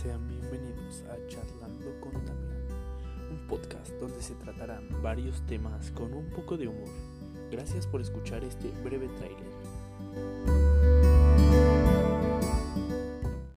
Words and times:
Sean 0.00 0.28
bienvenidos 0.28 1.02
a 1.10 1.16
Charlando 1.26 2.00
con 2.00 2.12
Damián, 2.12 2.68
un 3.32 3.48
podcast 3.48 3.90
donde 3.94 4.22
se 4.22 4.36
tratarán 4.36 4.86
varios 5.02 5.44
temas 5.46 5.90
con 5.90 6.14
un 6.14 6.30
poco 6.30 6.56
de 6.56 6.68
humor. 6.68 6.88
Gracias 7.50 7.84
por 7.84 8.00
escuchar 8.00 8.44
este 8.44 8.70
breve 8.84 9.08
tráiler. 9.18 9.57